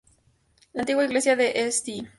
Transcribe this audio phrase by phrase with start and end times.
[0.73, 2.09] La antigua iglesia de St.